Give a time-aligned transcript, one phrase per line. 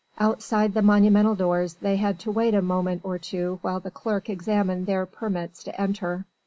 [0.17, 4.31] Outside the monumental doors they had to wait a moment or two while the clerk
[4.31, 6.25] examined their permits to enter.